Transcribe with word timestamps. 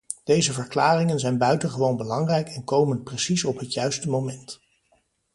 Deze 0.23 0.53
verklaringen 0.53 1.19
zijn 1.19 1.37
buitengewoon 1.37 1.97
belangrijk 1.97 2.47
en 2.49 2.63
komen 2.63 3.03
precies 3.03 3.43
op 3.43 3.59
het 3.59 3.73
juiste 3.73 4.09
moment. 4.09 4.59